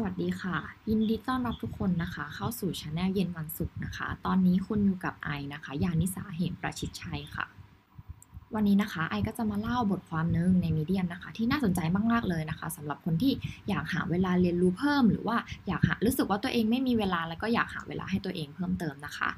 [0.00, 0.56] สวัสดีค่ะ
[0.88, 7.44] ยินดีต้อนรับทุกคนนะคะ เข้าสู่ช anel เย็นวันศุกร์นะคะ ตอนนี้คุณอยู่กับไอนะคะ ยานิสาเหมประชิดชัยค่ะ
[8.54, 11.80] วันนี้นะคะ ไอก็จะมาเล่าบทความหนึ่งในมีเดียมนะคะ ที่น่าสนใจ
[12.12, 13.32] มากๆเลยนะคะสำหรับคนที่
[13.68, 19.28] อยากหาเวลาเรียนรู้เพิ่ม หรือว่าอยากหารู้สึกว่าตัวเองไม่มีเวลาแล้วก็อยากหาเวลาให้ตัวเองเพิ่มเติมนะคะ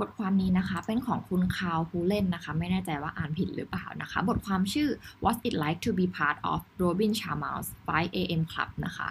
[0.00, 4.88] บทความนี้นะคะเป็นของคุณคาวผู้เล่นนะคะ ไม่แน่ใจว่าอ่านผิดหรือเปล่านะคะ บทความชื่อ
[5.24, 8.42] What's it like to be part of Robin Sharma's 5 a.m.
[8.52, 9.10] Club นะคะ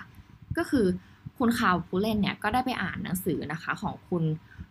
[0.58, 0.86] ก็คือ
[1.38, 4.24] คุณคาวผู้เล่นเนี่ยก็ได้ไปอ่านหนังสือนะคะของคุณ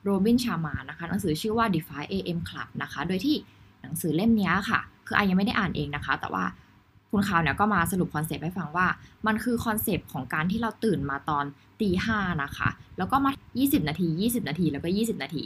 [0.03, 3.37] Robin Sharma นะคะหนังสือชื่อว่า The 5 AM Club นะคะ โดยที่
[3.83, 6.45] หนังสือเล่มนี้ค่ะ คือไอยังไม่ได้อ่านเองนะคะ แต่ว่า
[7.11, 8.87] คุณคาวเนี่ยก็มาสรุปคอนเซปต์ให้ฟังว่า
[9.27, 11.45] มันคือคอนเซปต์ของการที่เราตื่นมาตอน
[11.81, 15.45] ตีห้านะคะ แล้วก็มา 20 นาที 20 นาทีแล้วก็ 20 นาที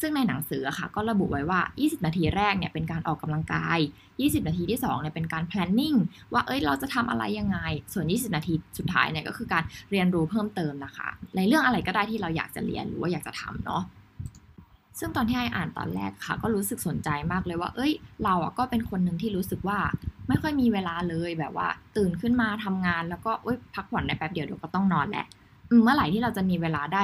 [0.00, 3.78] ซึ่งในหนังสืออะค่ะก็ระบุไว้ว่า 20 นาทีแรกเนี่ยเป็นการออกกำลังกาย
[4.12, 5.98] 20 นาทีที่2เนี่ยเป็นการ planning
[6.32, 7.58] ว่าเอ้ยเราจะทำอะไรยังไง
[7.92, 13.82] ส่วน 20 นาทีสุดท้ายเนี่ยก็คือการเรียนรู้เพิ่มเติมนะคะ ในเรื่องอะไรก็ได้ที่เราอยากจะเรียนหรือว่าอยากจะทำเนาะ
[14.98, 17.92] ซึ่งตอนที่ไออ่านตอนแรกค่ะ ก็รู้สึกสนใจมากเลยว่า เอ้ย
[18.24, 19.78] เราอะก็เป็นคนหนึ่งที่รู้สึกว่า
[20.28, 25.26] ไม่ค่อยมีเวลาเลยแบบว่า ตื่นขึ้นมาทำงานแล้วก็เอ้ยพักผ่อนได้แป๊บเดียวเดี๋ยวก็ต้องนอนแหละ
[25.82, 27.02] เมื่อไหร่ที่เราจะมีเวลาได้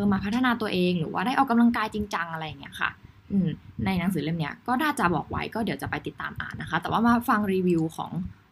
[0.00, 2.90] ออมาพัฒนาตัวเองหรือว่าได้ออกกำลังกายจริงจังอะไรอย่างเงี้ยค่ะ
[3.32, 3.48] อืม
[3.84, 8.10] ในหนังสือเล่มเนี้ยก็น่าจะบอกไว้ก็เดี๋ยวจะไปติดตามอ่านนะคะ แต่ว่ามาฟังรีวิวของ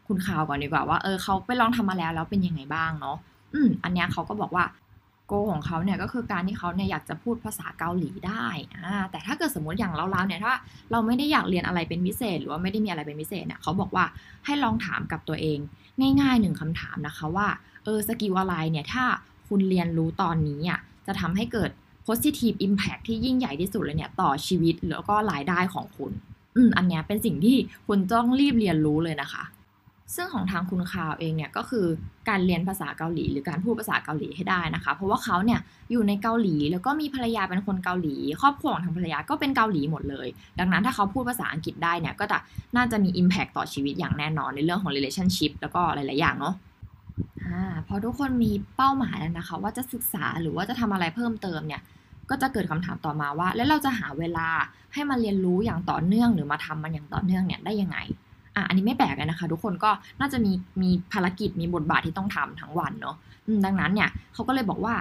[0.08, 3.16] คุณคาวก่อนดีกว่าว่าเออเขาไปลองทำมาแล้วแล้วเป็นยังไงบ้างเนาะ
[3.54, 4.64] อืมอันเนี้ยเขาก็บอกว่า
[5.26, 8.46] goal ของเขาเนี่ยก็คือการที่เขาเนี่ยอยากจะพูดภาษาเกาหลีได้
[8.76, 10.54] อ่าแต่ถ้าเกิดสมมติอย่างเราๆเนี่ยถ้า
[10.90, 14.04] เราไม่ได้อยากเรียนอะไรเป็นพิเศษ หรือว่าไม่ได้มีอะไรเป็นพิเศษเนี่ยเขาบอกว่า
[14.44, 15.58] ให้ลองถามกับตัวเอง
[16.20, 17.48] ง่ายๆหนึ่งคำถามนะคะว่า
[17.84, 19.04] เออ skill อะไรเนี่ยถ้า
[19.48, 21.70] คุณเรียนรู้ตอนนี้อะ จะทำให้เกิด
[22.06, 26.12] positive impact ที่ยิ่งใหญ่ที่สุดเลยเนี่ยต่อชีวิตแล้วก็รายได้ของคุณ
[26.56, 27.56] อืมอันนี้เป็นสิ่งที่
[27.86, 29.44] คุณต้องรีบเรียนรู้เลยนะคะ
[30.14, 31.86] ซึ่งของทางคุณคาวเองเนี่ยก็คือ
[32.28, 35.60] การเรียนภาษาเกาหลี หรือการพูดภาษาเกาหลีให้ได้นะคะ เพราะว่าเขาเนี่ย
[35.90, 42.38] อยู่ในเกาหลีแล้วก็มีภรรยาเป็นคนเกาหลี ครอบครัวของทางภรรยาก็เป็นเกาหลีหมดเลย ดังนั้นถ้าเขาพูดภาษาอังกฤษได้เนี่ยก็จะ
[42.76, 46.54] น่าจะมี impact ต่อชีวิตอย่างแน่นอนในเรื่องของ relationship แล้วก็หลาย ๆ อย่างเนาะ
[47.88, 51.82] พอทุกคนมีเป้าหมายแล้วนะคะ ว่าจะศึกษาหรือว่าจะทำอะไรเพิ่มเติมเนี่ย
[52.30, 54.48] ก็จะเกิดคำถามต่อมาว่า แล้วเราจะหาเวลา
[54.92, 57.98] ให้มาเรียนรู้อย่างต่อเนื่องหรือมาทำมันอย่างต่อเนื่องเนี่ยได้ยังไง
[58.56, 60.52] อะอันนี้ไม่แปลกเลยนะคะ ทุกคนก็น่าจะมี
[60.82, 63.16] มีภารกิจมีบทบาทที่ต้องทำทั้งวันเนาะ
[63.64, 64.94] ดังนั้นเนี่ยเขาก็เลยบอกว่า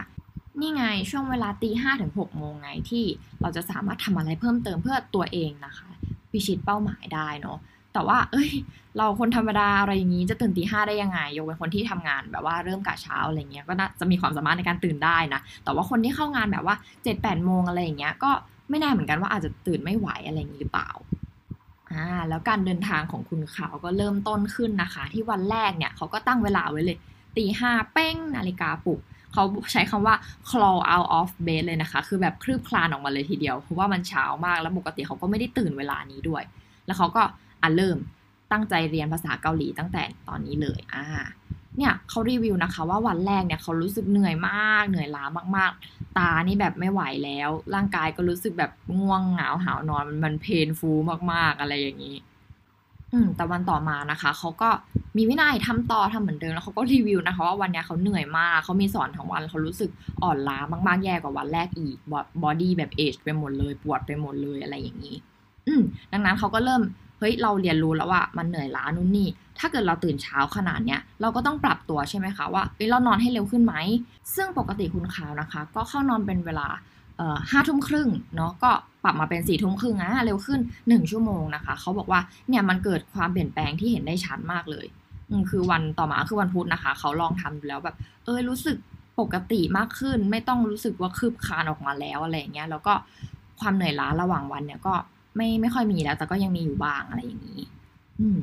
[0.62, 3.04] นี่ไงช่วงเวลาตีห้าถึงหกโมงไงที่
[3.42, 5.90] เราจะสามารถทำอะไรเพิ่มเติมเพื่อตัวเองนะคะ
[6.32, 7.58] พิชิตเป้าหมายได้เนาะ
[7.98, 8.52] แต่ว่า เอ้ย
[8.98, 18.32] เราคนธรรมดาอะไรอย่างนี้จะตื่นตีห้าได้ยังไงยกเป็นคนที่ทำงานแบบว่าเริ่มกะเช้าอะไรเงี้ยก็น่าจะมีความสามารถในการตื่นได้นะแต่ว่าคนที่เข้างานแบบว่าเจ็ดแปดโมงอะไรอย่างเงี้ยก็
[18.70, 20.90] ไม่แน่เหมือนกันว่าอาจจะตื่นไม่ไหวอะไรอย่างนี้หรือเปล่า
[21.92, 26.98] อ่าแล้วการเดินทางของคุณเขาก็เริ่มต้นขึ้นนะคะ ที่วันแรกเนี่ยเขาก็ตั้งเวลาไว้เลย
[27.38, 29.00] ตีห้าเป้งนาฬิกาปลุก
[29.34, 30.16] เขาใช้คำว่า
[30.50, 36.44] crawl out of bed เลยนะคะ คือแบบคลืบคลานออกมาเลยทีเดียว เพราะว่ามันเช้ามากแล้วปกติเขาก็ไม่ได้ตื่นเวลานี้ด้วย
[36.86, 37.24] แล้วเขาก็
[37.62, 37.98] อะเริ่ม
[38.52, 41.06] ตั้งใจเรียนภาษาเกาหลีตั้งแต่ตอนนี้เลยอ่า
[41.78, 45.24] เนี่ยเขารีวิวนะคะว่าวันแรกเนี่ยเขารู้สึกเหนื่อยมาก เหนื่อยล้า
[45.58, 50.92] มากๆ ตานี่แบบไม่ไหวแล้ว ร่างกายก็รู้สึกแบบง่วงเหงาหาวนอนมันเพนฟู
[51.32, 52.18] มากๆอะไรอย่างนี้
[53.14, 54.70] อืมแต่วันต่อมานะคะเขาก็
[55.18, 59.90] มีวินัยทำต่อทำเหมือนเดิมแล้วเขาก็รีวิวนะคะว่าวันเนี้ยเขาเหนื่อยมากเขามีสอนทั้งวันเขารู้สึก
[60.24, 60.58] อ่อนล้า
[60.88, 61.98] มากๆแย่กว่าวันแรกอีก
[62.44, 65.16] บอดี้แบบเอจไปหมดเลยปวดไปหมดเลยอะไรอย่างนี้
[65.68, 65.82] อืม
[66.12, 66.82] ดังนั้นเขาก็เริ่ม
[67.20, 69.28] เฮ้ยเราเรียนรู้แล้วว่ามันเหนื่อยล้านู่นนี่
[69.60, 73.76] ถ้าเกิดเราตื่นเช้าขนาดเนี้ยเราก็ต้องปรับตัวใช่ไหมคะว่าเฮ้ยเรานอนให้เร็วขึ้นไหม
[74.36, 76.68] ซึ่งปกติคุณขาวนะคะ ก็เข้านอนเป็นเวลา
[77.52, 78.72] ห้าทุ่มครึ่งเนาะก็
[79.04, 82.20] ปรับมาเป็นสี่ทุ่มครึ่งนะเร็วขึ้นหนึ่งชั่วโมงนะคะ เขาบอกว่า
[82.50, 84.86] เนี่ยมันเกิดความเปลี่ยนแปลงที่เห็นได้ชัดมากเลย
[85.30, 87.96] อืมคือวันต่อมาคือวันพุธนะคะ เขาลองทำดูแล้วแบบ
[88.26, 88.78] เออรู้สึก
[89.20, 92.94] ปกติมากขึ้น ไม่ต้องรู้สึกว่าคืบคลานออกมาแล้วอะไรเงี้ยแล้วก็
[93.60, 94.94] ความเหนื่อยล้าระหว่างวันเนี่ยก็
[95.38, 97.62] ไม่ไม่ค่อยมีแล้ว แต่ก็ยังมีอยู่บ้างอะไรอย่างนี้
[98.22, 98.40] อืม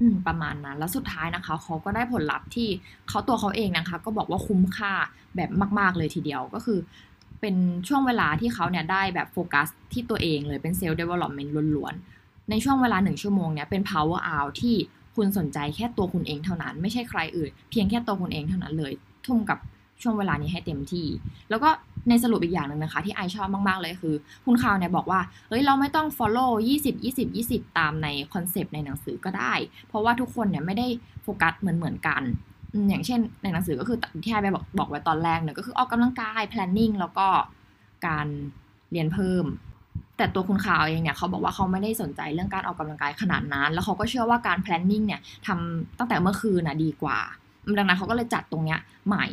[0.00, 2.68] อืม ประมาณนั้น แล้วสุดท้ายนะคะ เขาก็ได้ผลลัพธ์ที่
[3.08, 4.92] เขาตัวเขาเองนะคะ ก็บอกว่าคุ้มค่า
[5.36, 6.78] แบบมาก ๆ เลยทีเดียวก็คือ
[7.40, 7.54] เป็น
[7.88, 14.74] ช่วงเวลาที่เขาเนี่ยได้แบบโฟกัสที่ตัวเองเลยเป็น self development ล้วนๆ ในช่วงเวลาหนึ่งชั่วโมงเนี่ยเป็น power hour ที่
[15.16, 18.92] คุณสนใจแค่ตัวคุณเองเท่านั้น ไม่ใช่ใครอื่น เพียงแค่ตัวคุณเองเท่านั้นเลย
[19.26, 19.58] ทุ่มกับ
[20.02, 21.06] ช่วงเวลานี้ให้เต็มที่
[21.50, 21.68] แล้วก็
[22.08, 24.14] ในสรุปอีกอย่างหนึ่งนะคะ ที่ไอชอบมาก ๆ เลยคือ
[24.44, 26.50] คุณคาวเนี่ยบอกว่าเฮ้ยเราไม่ต้อง follow
[26.80, 29.52] 20 20 20 ตามในคอนเซปต์ในหนังสือก็ได้
[29.88, 30.86] เพราะว่าทุกคนเนี่ยไม่ได้
[31.22, 32.22] โฟกัสเหมือนเหมือนกัน
[32.88, 37.26] อย่างเช่นในหนังสือก็คือที่ไอไปบอกบอกไว้ตอนแรกเนี่ยก็คือออกกำลังกาย planning แล้วก็
[38.06, 38.26] การ
[38.92, 39.44] เรียนเพิ่ม
[40.16, 47.18] แต่ตัวคุณข่าวเองเนี่ยเขาบอกว่าเขาไม่ได้สนใจเรื่องการออกกำลังกายขนาดนั้น แล้วเขาก็เชื่อว่าการ planning เนี่ยทำตั้งแต่เมื่อคืนนะดีกว่า
[47.78, 49.24] ดังนั้นเขาก็เลยจัดตรงเนี้ยใหม่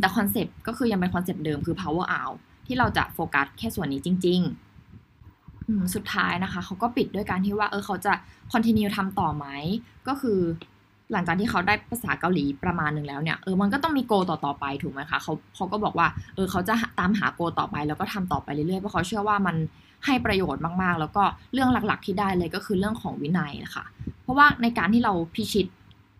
[0.00, 2.36] แต่คอนเซปต์ก็คือยังเป็นคอนเซปต์เดิมคือ power hour
[2.66, 4.40] ที่เราจะโฟกัสแค่ส่วนนี้จริง
[5.16, 8.12] ๆ สุดท้ายนะคะ เขาก็ปิดด้วยการที่ว่า เออเขาจะ
[8.52, 9.46] continue ทำต่อไหม
[10.08, 10.40] ก็คือ
[11.12, 19.56] หลังจากที่เขาได้ภาษาเกาหลีประมาณหนึ่งแล้วเนี่ย เออ มันก็ต้องมี goal ต่อต่อไปถูกไหมคะ เขาเขาก็บอกว่า เออ เขาจะตามหา goal ต่อไปแล้วก็ทำต่อไปเรื่อยๆ เพราะเขาเชื่อว่ามัน
[20.06, 21.22] ให้ประโยชน์มากๆ แล้วก็
[21.52, 23.84] เรื่องหลักๆ ที่ได้เลยก็คือเรื่องของวินัยนะคะ
[24.22, 25.66] เพราะว่าในการที่เราพิชิต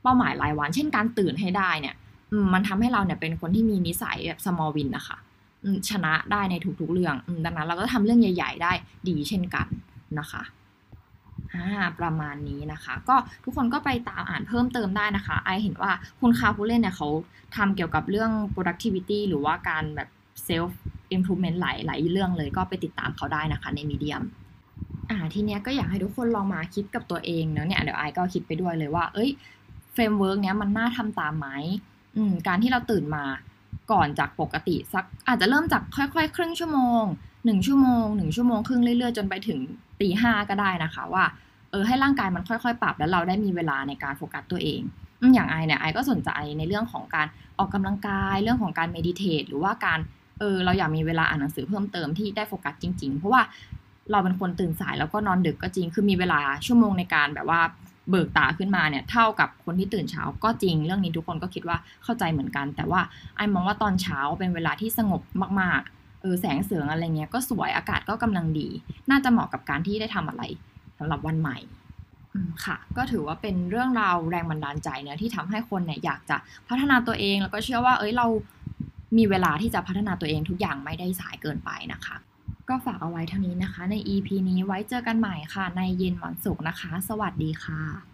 [0.03, 1.95] เป้าหมายรายวัน เช่นการตื่นให้ได้เนี่ย
[2.53, 5.17] มันทำให้เราเนี่ยเป็นคนที่มีนิสัยแบบ small win นะคะ
[5.91, 8.73] ชนะได้ในทุกๆเรื่องดังนั้นเราก็ทำเรื่องใหญ่ ๆ ได้
[9.09, 9.67] ดีเช่นกัน
[10.19, 10.43] นะคะ
[12.01, 17.09] ประมาณนี้นะคะ ก็ทุกคนก็ไปตามอ่านเพิ่มเติมได้นะคะ ไอเห็นว่าคุณคาผู้เล่นเนี่ยเขา
[17.57, 20.09] ทำเกี่ยวกับเรื่อง productivity หรือว่าการแบบ
[20.47, 20.73] self
[21.15, 24.23] improvement หลายหลายเรื่องเลยก็ไปติดตามเขาได้นะคะใน Medium
[25.11, 29.31] อ่าทีเนี้ยก็อยากให้ทุกคนลองมาคิดกับตัวเองเนะเนี่ยเดี๋ยวไอก็คิดไปด้วยเลยว่า เอ้ย
[29.93, 31.49] framework เนี้ยมันน่าทำตามไหม
[32.17, 33.25] อืมการที่เราตื่นมา
[33.93, 37.03] ก่อนจากปกติสักอาจจะเริ่มจากค่อยๆ ครึ่งชั่วโมง
[37.45, 39.59] หนึ่งชั่วโมงหนึ่งชั่วโมงครึ่งเรื่อยๆ จนไปถึง
[40.01, 41.25] ตีห้าก็ได้นะคะ ว่า
[41.71, 44.81] เออให้ร่างกายมันค่อยๆ ปรับแล้วเราได้มีเวลาในการโฟกัสตัวเอง
[45.35, 47.27] อย่างไอเนี่ยไอก็สนใจในเรื่องของการ
[47.59, 49.99] ออกกำลังกายเรื่องของการเมดิเทตหรือว่าการ
[50.39, 53.43] เออเราอยากมีเวลาอ่านหนังสือเพิ่มเติมที่ได้โฟกัสจริง ๆ เพราะว่า
[54.11, 57.61] เราเป็นคนตื่นสายแล้วก็นอนดึกก็จริง คือมีเวลาชั่วโมงในการแบบว่า
[58.11, 63.01] เบิกตาขึ้นมาเนี่ยเท่ากับคนที่ตื่นเช้าก็จริง เรื่องนี้ทุกคนก็คิดว่าเข้าใจเหมือนกัน แต่ว่า
[63.37, 65.23] ไอ้มองว่าตอนเช้าเป็นเวลาที่สงบ
[65.61, 68.69] มากๆเออแสงเสริงอะไรเงี้ยก็สวยอากาศก็กำลังดี
[69.11, 70.43] น่าจะเหมาะกับการที่ได้ทำอะไร
[70.99, 71.59] สำหรับวันใหม่
[72.65, 76.37] ค่ะ ก็ถือว่าเป็นเรื่องราวแรงบันดาลใจเนี่ยที่ทำให้คนเนี่ยอยากจะ
[76.69, 78.27] พัฒนาตัวเองแล้วก็เชื่อว่า เอ้ยเรา
[79.17, 82.17] มีเวลาที่จะพัฒนาตัวเองทุกอย่างไม่ได้สายเกินไปนะคะ
[82.69, 88.14] ก็ฝากเอาไว้เท่านี้นะคะ ใน EP นี้ไว้เจอกันใหม่ค่ะ ในเย็นวันศุกร์นะคะ สวัสดีค่ะ